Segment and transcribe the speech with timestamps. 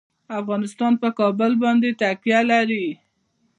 [0.39, 2.87] افغانستان په کابل باندې تکیه لري.